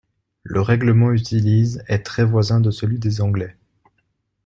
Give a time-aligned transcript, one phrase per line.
[0.41, 3.55] Le règlement utilise est très voisin de celui des anglais.